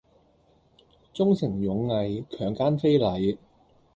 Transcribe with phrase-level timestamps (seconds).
[1.13, 3.37] 忠誠勇毅強姦非禮